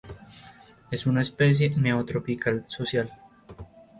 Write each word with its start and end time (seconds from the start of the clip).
Es 0.89 1.05
una 1.05 1.21
especie 1.21 1.77
neotropical 1.77 2.63
social. 2.67 3.11